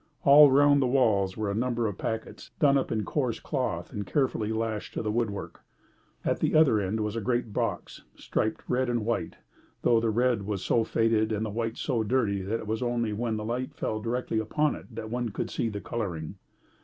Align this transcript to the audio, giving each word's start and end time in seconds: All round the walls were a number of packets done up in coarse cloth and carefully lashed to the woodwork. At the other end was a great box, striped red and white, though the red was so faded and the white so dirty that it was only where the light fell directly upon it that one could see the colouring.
All 0.23 0.49
round 0.49 0.81
the 0.81 0.87
walls 0.87 1.37
were 1.37 1.51
a 1.51 1.53
number 1.53 1.85
of 1.85 1.95
packets 1.99 2.49
done 2.57 2.75
up 2.75 2.91
in 2.91 3.05
coarse 3.05 3.39
cloth 3.39 3.93
and 3.93 4.03
carefully 4.03 4.51
lashed 4.51 4.95
to 4.95 5.03
the 5.03 5.11
woodwork. 5.11 5.61
At 6.25 6.39
the 6.39 6.55
other 6.55 6.79
end 6.79 7.01
was 7.01 7.15
a 7.15 7.21
great 7.21 7.53
box, 7.53 8.01
striped 8.15 8.63
red 8.67 8.89
and 8.89 9.05
white, 9.05 9.35
though 9.83 9.99
the 9.99 10.09
red 10.09 10.41
was 10.41 10.65
so 10.65 10.83
faded 10.83 11.31
and 11.31 11.45
the 11.45 11.51
white 11.51 11.77
so 11.77 12.01
dirty 12.01 12.41
that 12.41 12.61
it 12.61 12.65
was 12.65 12.81
only 12.81 13.13
where 13.13 13.31
the 13.33 13.45
light 13.45 13.75
fell 13.75 14.01
directly 14.01 14.39
upon 14.39 14.73
it 14.73 14.87
that 14.95 15.11
one 15.11 15.29
could 15.29 15.51
see 15.51 15.69
the 15.69 15.79
colouring. 15.81 16.33